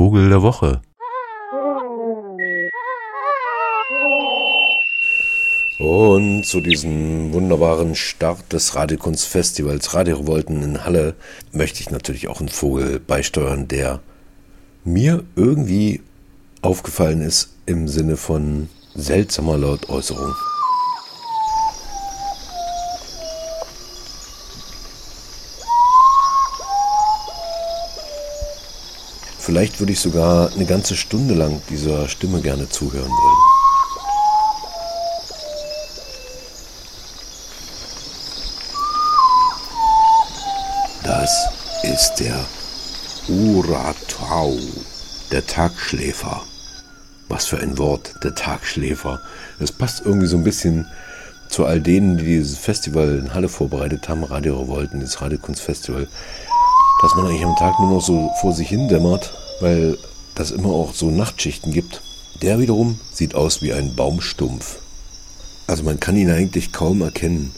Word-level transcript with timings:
Vogel 0.00 0.30
der 0.30 0.40
Woche. 0.40 0.80
Und 5.78 6.44
zu 6.46 6.62
diesem 6.62 7.34
wunderbaren 7.34 7.94
Start 7.94 8.50
des 8.50 8.74
Radiokunstfestivals 8.74 9.92
Radio 9.92 10.16
Revolten 10.16 10.62
in 10.62 10.86
Halle 10.86 11.16
möchte 11.52 11.80
ich 11.80 11.90
natürlich 11.90 12.28
auch 12.28 12.40
einen 12.40 12.48
Vogel 12.48 12.98
beisteuern, 12.98 13.68
der 13.68 14.00
mir 14.84 15.22
irgendwie 15.36 16.00
aufgefallen 16.62 17.20
ist 17.20 17.54
im 17.66 17.86
Sinne 17.86 18.16
von 18.16 18.70
seltsamer 18.94 19.58
Lautäußerung. 19.58 20.32
Vielleicht 29.50 29.80
würde 29.80 29.92
ich 29.92 29.98
sogar 29.98 30.52
eine 30.52 30.64
ganze 30.64 30.94
Stunde 30.94 31.34
lang 31.34 31.60
dieser 31.68 32.06
Stimme 32.06 32.40
gerne 32.40 32.68
zuhören 32.68 33.10
wollen. 33.10 33.36
Das 41.02 41.48
ist 41.82 42.14
der 42.20 42.46
Uratau, 43.26 44.56
der 45.32 45.44
Tagschläfer. 45.44 46.42
Was 47.26 47.46
für 47.46 47.58
ein 47.58 47.76
Wort, 47.76 48.14
der 48.22 48.36
Tagschläfer. 48.36 49.18
Es 49.58 49.72
passt 49.72 50.02
irgendwie 50.04 50.28
so 50.28 50.36
ein 50.36 50.44
bisschen 50.44 50.86
zu 51.48 51.66
all 51.66 51.80
denen, 51.80 52.18
die 52.18 52.24
dieses 52.24 52.56
Festival 52.56 53.18
in 53.18 53.34
Halle 53.34 53.48
vorbereitet 53.48 54.08
haben, 54.08 54.22
Radio 54.22 54.60
Revolten, 54.60 55.00
das 55.00 55.20
Radiokunstfestival, 55.20 56.06
dass 57.02 57.14
man 57.16 57.26
eigentlich 57.26 57.44
am 57.44 57.56
Tag 57.56 57.80
nur 57.80 57.94
noch 57.94 58.00
so 58.00 58.30
vor 58.40 58.52
sich 58.52 58.68
hin 58.68 58.86
dämmert, 58.86 59.39
weil 59.60 59.98
das 60.34 60.50
immer 60.50 60.70
auch 60.70 60.94
so 60.94 61.10
Nachtschichten 61.10 61.72
gibt. 61.72 62.02
Der 62.42 62.58
wiederum 62.58 62.98
sieht 63.12 63.34
aus 63.34 63.62
wie 63.62 63.72
ein 63.72 63.94
Baumstumpf. 63.94 64.78
Also 65.66 65.84
man 65.84 66.00
kann 66.00 66.16
ihn 66.16 66.30
eigentlich 66.30 66.72
kaum 66.72 67.02
erkennen. 67.02 67.52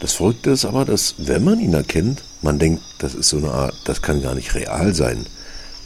Das 0.00 0.12
Verrückte 0.12 0.50
ist 0.50 0.64
aber, 0.64 0.84
dass 0.84 1.14
wenn 1.18 1.44
man 1.44 1.60
ihn 1.60 1.74
erkennt, 1.74 2.22
man 2.42 2.58
denkt, 2.58 2.82
das 2.98 3.14
ist 3.14 3.28
so 3.28 3.38
eine 3.38 3.52
Art, 3.52 3.74
das 3.84 4.02
kann 4.02 4.22
gar 4.22 4.34
nicht 4.34 4.54
real 4.54 4.94
sein. 4.94 5.26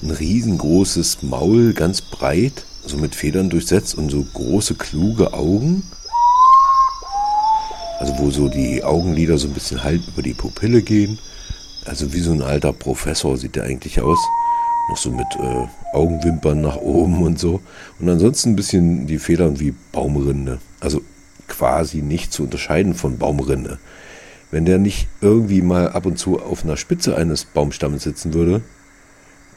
Ein 0.03 0.11
riesengroßes 0.11 1.23
Maul, 1.23 1.73
ganz 1.73 2.01
breit, 2.01 2.65
so 2.85 2.97
mit 2.97 3.15
Federn 3.15 3.51
durchsetzt 3.51 3.95
und 3.95 4.11
so 4.11 4.27
große, 4.35 4.75
kluge 4.75 5.33
Augen. 5.33 5.83
Also 7.99 8.19
wo 8.19 8.31
so 8.31 8.49
die 8.49 8.85
Augenlider 8.85 9.39
so 9.39 9.49
ein 9.49 9.55
bisschen 9.55 9.83
halb 9.83 10.07
über 10.09 10.23
die 10.23 10.35
Pupille 10.35 10.83
gehen. 10.83 11.19
Also 11.85 12.13
wie 12.13 12.21
so 12.21 12.33
ein 12.33 12.43
alter 12.43 12.73
Professor 12.73 13.37
sieht 13.37 13.57
der 13.57 13.65
eigentlich 13.65 14.01
aus. 14.01 14.19
Noch 14.89 14.97
so 14.97 15.11
mit 15.11 15.27
äh, 15.39 15.67
Augenwimpern 15.93 16.61
nach 16.61 16.77
oben 16.77 17.23
und 17.23 17.39
so. 17.39 17.61
Und 17.99 18.09
ansonsten 18.09 18.51
ein 18.51 18.57
bisschen 18.57 19.07
die 19.07 19.19
Federn 19.19 19.59
wie 19.59 19.75
Baumrinde. 19.93 20.59
Also 20.81 21.03
quasi 21.49 22.03
nicht 22.03 22.33
zu 22.33 22.45
unterscheiden 22.45 22.95
von 22.95 23.19
Baumrinde. 23.19 23.79
Wenn 24.51 24.65
der 24.65 24.79
nicht 24.79 25.09
irgendwie 25.21 25.63
mal 25.63 25.91
ab 25.91 26.07
und 26.07 26.19
zu 26.19 26.41
auf 26.41 26.65
einer 26.65 26.77
Spitze 26.77 27.17
eines 27.17 27.45
Baumstammes 27.45 28.05
sitzen 28.05 28.33
würde, 28.33 28.63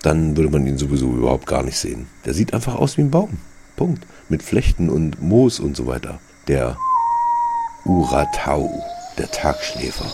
dann 0.01 0.35
würde 0.37 0.49
man 0.49 0.65
ihn 0.65 0.77
sowieso 0.77 1.11
überhaupt 1.11 1.45
gar 1.45 1.63
nicht 1.63 1.77
sehen. 1.77 2.07
Der 2.25 2.33
sieht 2.33 2.53
einfach 2.53 2.75
aus 2.75 2.97
wie 2.97 3.01
ein 3.01 3.11
Baum. 3.11 3.37
Punkt. 3.75 4.05
Mit 4.29 4.43
Flechten 4.43 4.89
und 4.89 5.21
Moos 5.21 5.59
und 5.59 5.75
so 5.75 5.87
weiter. 5.87 6.19
Der 6.47 6.77
Uratau, 7.85 8.83
der 9.17 9.29
Tagschläfer. 9.31 10.11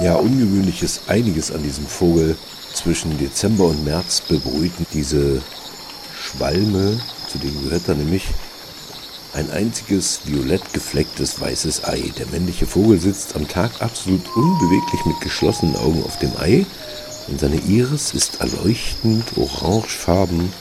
Ja, 0.00 0.14
ungewöhnlich 0.14 0.84
ist 0.84 1.02
einiges 1.08 1.50
an 1.50 1.64
diesem 1.64 1.86
Vogel. 1.86 2.36
Zwischen 2.72 3.18
Dezember 3.18 3.64
und 3.64 3.84
März 3.84 4.20
bebrüten 4.20 4.86
diese 4.92 5.42
Schwalme, 6.22 7.00
zu 7.26 7.38
denen 7.38 7.64
gehört 7.64 7.88
er 7.88 7.96
nämlich 7.96 8.26
ein 9.34 9.50
einziges 9.50 10.20
violett 10.24 10.72
geflecktes 10.72 11.40
weißes 11.40 11.84
Ei. 11.84 12.12
Der 12.16 12.26
männliche 12.26 12.66
Vogel 12.66 13.00
sitzt 13.00 13.34
am 13.34 13.48
Tag 13.48 13.72
absolut 13.80 14.24
unbeweglich 14.36 15.04
mit 15.04 15.20
geschlossenen 15.20 15.74
Augen 15.74 16.04
auf 16.04 16.16
dem 16.20 16.30
Ei 16.38 16.64
und 17.26 17.40
seine 17.40 17.56
Iris 17.56 18.14
ist 18.14 18.40
erleuchtend 18.40 19.24
orangefarben 19.36 20.52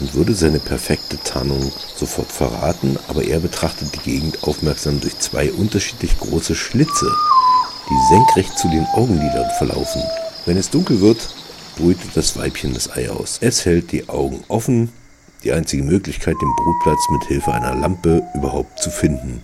und 0.00 0.14
würde 0.14 0.34
seine 0.34 0.60
perfekte 0.60 1.18
Tarnung 1.18 1.72
sofort 1.94 2.32
verraten, 2.32 2.98
aber 3.08 3.24
er 3.24 3.40
betrachtet 3.40 3.94
die 3.94 4.10
Gegend 4.10 4.44
aufmerksam 4.44 5.00
durch 5.00 5.18
zwei 5.18 5.52
unterschiedlich 5.52 6.18
große 6.18 6.54
Schlitze, 6.54 7.14
die 7.88 8.08
senkrecht 8.08 8.58
zu 8.58 8.68
den 8.68 8.86
Augenlidern 8.94 9.50
verlaufen. 9.58 10.02
Wenn 10.46 10.56
es 10.56 10.70
dunkel 10.70 11.00
wird, 11.00 11.28
brütet 11.76 12.16
das 12.16 12.36
Weibchen 12.36 12.74
das 12.74 12.90
Ei 12.90 13.10
aus. 13.10 13.38
Es 13.40 13.64
hält 13.64 13.92
die 13.92 14.08
Augen 14.08 14.44
offen, 14.48 14.92
die 15.44 15.52
einzige 15.52 15.82
Möglichkeit, 15.82 16.36
den 16.40 16.56
Brutplatz 16.56 17.00
mit 17.10 17.24
Hilfe 17.24 17.52
einer 17.52 17.74
Lampe 17.74 18.22
überhaupt 18.34 18.78
zu 18.80 18.90
finden. 18.90 19.42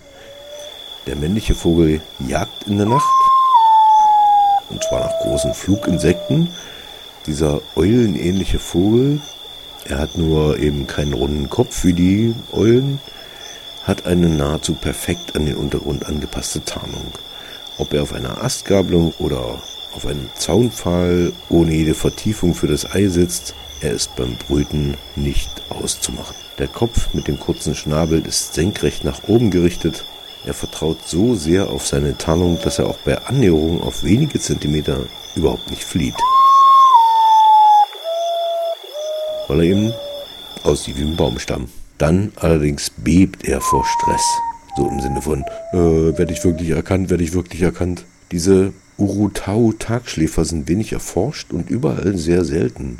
Der 1.06 1.16
männliche 1.16 1.54
Vogel 1.54 2.00
jagt 2.18 2.66
in 2.66 2.78
der 2.78 2.86
Nacht, 2.86 3.06
und 4.70 4.82
zwar 4.84 5.00
nach 5.00 5.20
großen 5.20 5.54
Fluginsekten. 5.54 6.48
Dieser 7.26 7.60
eulenähnliche 7.76 8.58
Vogel, 8.58 9.20
er 9.86 9.98
hat 9.98 10.16
nur 10.16 10.58
eben 10.58 10.86
keinen 10.86 11.12
runden 11.12 11.48
Kopf 11.48 11.84
wie 11.84 11.92
die 11.92 12.34
Eulen, 12.52 13.00
hat 13.84 14.06
eine 14.06 14.28
nahezu 14.28 14.74
perfekt 14.74 15.36
an 15.36 15.46
den 15.46 15.56
Untergrund 15.56 16.06
angepasste 16.06 16.64
Tarnung. 16.64 17.12
Ob 17.78 17.92
er 17.92 18.02
auf 18.02 18.12
einer 18.12 18.42
Astgabelung 18.42 19.12
oder 19.18 19.62
auf 19.94 20.06
einem 20.06 20.28
Zaunpfahl 20.36 21.32
ohne 21.48 21.74
jede 21.74 21.94
Vertiefung 21.94 22.54
für 22.54 22.66
das 22.66 22.92
Ei 22.92 23.08
sitzt, 23.08 23.54
er 23.80 23.92
ist 23.92 24.14
beim 24.16 24.36
Brüten 24.36 24.96
nicht 25.16 25.50
auszumachen. 25.70 26.36
Der 26.58 26.68
Kopf 26.68 27.12
mit 27.14 27.26
dem 27.26 27.38
kurzen 27.38 27.74
Schnabel 27.74 28.24
ist 28.24 28.54
senkrecht 28.54 29.04
nach 29.04 29.24
oben 29.26 29.50
gerichtet. 29.50 30.04
Er 30.46 30.54
vertraut 30.54 30.98
so 31.06 31.34
sehr 31.34 31.70
auf 31.70 31.86
seine 31.86 32.16
Tarnung, 32.16 32.58
dass 32.62 32.78
er 32.78 32.86
auch 32.86 32.98
bei 32.98 33.18
Annäherung 33.26 33.82
auf 33.82 34.04
wenige 34.04 34.38
Zentimeter 34.38 35.00
überhaupt 35.34 35.68
nicht 35.70 35.82
flieht. 35.82 36.14
Weil 39.48 39.58
er 39.58 39.64
eben 39.64 39.94
aussieht 40.62 40.96
wie 40.98 41.02
ein 41.02 41.16
Baumstamm. 41.16 41.68
Dann 41.98 42.32
allerdings 42.36 42.90
bebt 42.90 43.44
er 43.44 43.60
vor 43.60 43.84
Stress. 43.84 44.24
So 44.76 44.88
im 44.88 45.00
Sinne 45.00 45.22
von, 45.22 45.44
äh, 45.72 46.18
werde 46.18 46.32
ich 46.32 46.44
wirklich 46.44 46.70
erkannt, 46.70 47.10
werde 47.10 47.22
ich 47.22 47.32
wirklich 47.32 47.62
erkannt. 47.62 48.04
Diese 48.32 48.72
Urutau-Tagschläfer 48.98 50.44
sind 50.44 50.68
wenig 50.68 50.92
erforscht 50.92 51.52
und 51.52 51.70
überall 51.70 52.16
sehr 52.16 52.44
selten. 52.44 52.98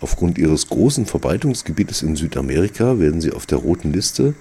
Aufgrund 0.00 0.38
ihres 0.38 0.68
großen 0.68 1.06
Verbreitungsgebietes 1.06 2.02
in 2.02 2.14
Südamerika 2.14 2.98
werden 2.98 3.20
sie 3.20 3.32
auf 3.32 3.46
der 3.46 3.58
roten 3.58 3.92
Liste 3.92 4.34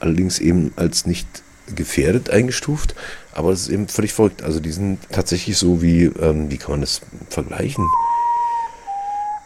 allerdings 0.00 0.38
eben 0.38 0.72
als 0.76 1.06
nicht 1.06 1.26
gefährdet 1.74 2.30
eingestuft. 2.30 2.94
Aber 3.32 3.50
das 3.50 3.62
ist 3.62 3.68
eben 3.68 3.88
völlig 3.88 4.12
verrückt. 4.12 4.42
Also 4.42 4.60
die 4.60 4.72
sind 4.72 4.98
tatsächlich 5.10 5.56
so 5.56 5.82
wie, 5.82 6.04
ähm, 6.04 6.50
wie 6.50 6.58
kann 6.58 6.72
man 6.72 6.80
das 6.82 7.00
vergleichen? 7.30 7.84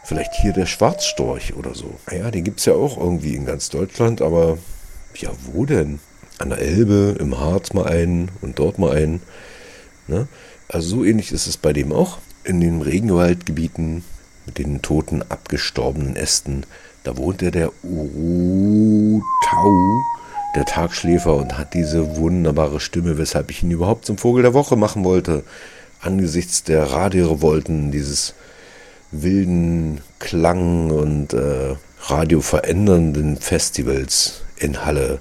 Vielleicht 0.03 0.33
hier 0.35 0.53
der 0.53 0.65
Schwarzstorch 0.65 1.55
oder 1.55 1.75
so. 1.75 1.95
Naja, 2.09 2.31
den 2.31 2.43
gibt 2.43 2.59
es 2.59 2.65
ja 2.65 2.73
auch 2.73 2.97
irgendwie 2.97 3.35
in 3.35 3.45
ganz 3.45 3.69
Deutschland, 3.69 4.21
aber 4.21 4.57
ja, 5.15 5.29
wo 5.45 5.65
denn? 5.65 5.99
An 6.39 6.49
der 6.49 6.59
Elbe, 6.59 7.15
im 7.19 7.39
Harz 7.39 7.73
mal 7.73 7.85
einen 7.85 8.31
und 8.41 8.57
dort 8.59 8.79
mal 8.79 8.95
einen. 8.95 9.21
Ne? 10.07 10.27
Also 10.67 10.97
so 10.97 11.03
ähnlich 11.03 11.31
ist 11.31 11.47
es 11.47 11.57
bei 11.57 11.73
dem 11.73 11.91
auch. 11.91 12.17
In 12.43 12.61
den 12.61 12.81
Regenwaldgebieten 12.81 14.03
mit 14.45 14.57
den 14.57 14.81
toten, 14.81 15.21
abgestorbenen 15.29 16.15
Ästen. 16.15 16.65
Da 17.03 17.17
wohnte 17.17 17.51
der 17.51 17.71
Urutau, 17.83 19.21
der 20.55 20.65
Tagschläfer, 20.65 21.35
und 21.35 21.57
hat 21.57 21.73
diese 21.73 22.17
wunderbare 22.17 22.79
Stimme, 22.79 23.17
weshalb 23.17 23.51
ich 23.51 23.61
ihn 23.61 23.71
überhaupt 23.71 24.05
zum 24.05 24.17
Vogel 24.17 24.41
der 24.41 24.53
Woche 24.53 24.75
machen 24.75 25.03
wollte. 25.03 25.43
Angesichts 26.01 26.63
der 26.63 26.91
Radiorevolten, 26.91 27.91
dieses 27.91 28.33
wilden 29.11 30.01
Klang 30.19 30.89
und 30.89 31.33
äh, 31.33 31.75
radioverändernden 32.03 33.37
Festivals 33.37 34.41
in 34.57 34.85
Halle 34.85 35.19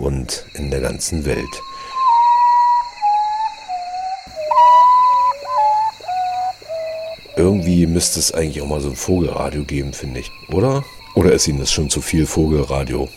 und 0.00 0.46
in 0.54 0.70
der 0.70 0.80
ganzen 0.80 1.24
Welt. 1.24 1.62
Irgendwie 7.36 7.86
müsste 7.86 8.18
es 8.18 8.32
eigentlich 8.32 8.60
auch 8.60 8.66
mal 8.66 8.80
so 8.80 8.90
ein 8.90 8.96
Vogelradio 8.96 9.64
geben, 9.64 9.92
finde 9.92 10.20
ich, 10.20 10.30
oder? 10.48 10.84
Oder 11.14 11.32
ist 11.32 11.48
Ihnen 11.48 11.60
das 11.60 11.72
schon 11.72 11.90
zu 11.90 12.00
viel 12.00 12.26
Vogelradio? 12.26 13.08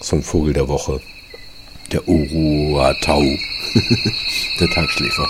So 0.00 0.16
ein 0.16 0.22
Vogel 0.22 0.52
der 0.52 0.68
Woche. 0.68 1.00
Der 1.92 2.06
Uruatau. 2.06 3.20
der 4.60 4.68
Tagschläfer. 4.74 5.28